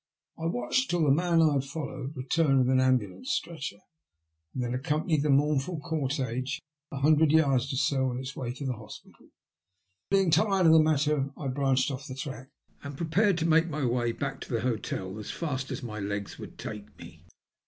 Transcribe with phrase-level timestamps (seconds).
[0.35, 3.77] I watched until the man I had followed returned with an ambulance stretcher,
[4.51, 6.57] and then accompanied the mournful cortege
[6.91, 9.19] o, hundred yards or so on its way to the hospital.
[10.09, 12.49] Then, being tired of the matter, I branched off the track,
[12.81, 16.39] and prepared to make my way back to my hotel as fast as my legs
[16.39, 17.23] would take me.